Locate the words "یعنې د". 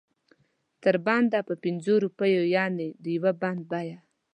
2.55-3.05